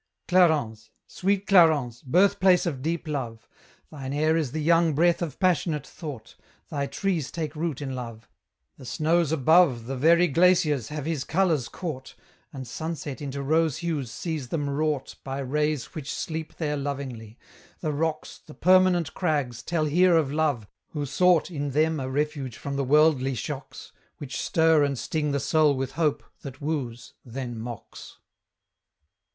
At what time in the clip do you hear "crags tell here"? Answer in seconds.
19.13-20.17